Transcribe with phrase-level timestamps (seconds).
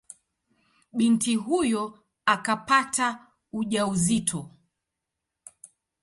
[0.93, 4.51] Binti huyo akapata ujauzito.